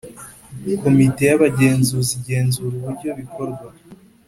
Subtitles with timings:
[0.81, 3.65] Komite y’Abagenzuzi igenzura uburyo bikorwa